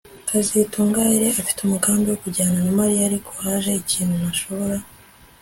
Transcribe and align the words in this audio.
kazitunga 0.29 0.99
yari 1.13 1.25
afite 1.41 1.59
umugambi 1.61 2.05
wo 2.09 2.17
kujyana 2.23 2.57
na 2.65 2.71
Mariya 2.79 3.03
ariko 3.09 3.31
haje 3.43 3.71
ikintu 3.83 4.13
ntashobora 4.21 4.77